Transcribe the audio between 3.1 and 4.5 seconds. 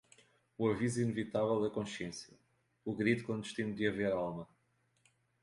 clandestino de haver alma